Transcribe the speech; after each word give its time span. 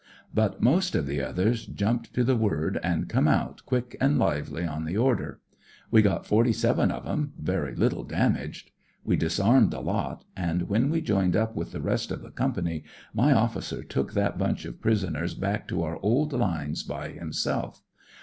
But 0.33 0.59
most 0.63 0.95
of 0.95 1.05
the 1.05 1.21
others 1.21 1.67
jumped 1.67 2.11
to 2.15 2.23
the 2.23 2.35
word, 2.35 2.79
an' 2.81 3.05
come 3.05 3.27
out 3.27 3.61
quick 3.67 3.95
an' 4.01 4.17
lively 4.17 4.65
on 4.65 4.85
the 4.85 4.97
order. 4.97 5.41
We 5.91 6.01
got 6.01 6.25
forty 6.25 6.53
seven 6.53 6.89
of 6.89 7.05
'em, 7.05 7.33
very 7.39 7.75
little 7.75 8.03
damaged. 8.03 8.71
We 9.05 9.15
disarmed 9.15 9.69
the 9.69 9.79
lot, 9.79 10.23
an' 10.35 10.61
when 10.61 10.89
we 10.89 11.01
joined 11.01 11.35
up 11.35 11.55
with 11.55 11.71
the 11.71 11.81
rest 11.81 12.09
of 12.11 12.23
the 12.23 12.31
Company 12.31 12.83
my 13.13 13.31
officer 13.31 13.83
took 13.83 14.13
that 14.13 14.39
bunch 14.39 14.65
of 14.65 14.81
prisoners 14.81 15.35
back 15.35 15.67
to 15.67 15.83
our 15.83 15.99
old 16.01 16.33
Hnes 16.33 16.81
by 16.81 17.09
himself. 17.09 17.83